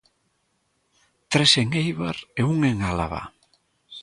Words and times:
Tres 1.31 1.51
en 1.61 1.67
Eibar 1.83 2.17
e 2.39 2.41
un 2.53 2.57
en 2.71 2.77
Álava. 2.91 3.23